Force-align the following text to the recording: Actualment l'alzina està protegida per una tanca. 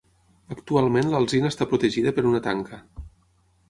Actualment 0.55 1.13
l'alzina 1.13 1.53
està 1.55 1.69
protegida 1.75 2.17
per 2.19 2.29
una 2.35 2.45
tanca. 2.51 2.85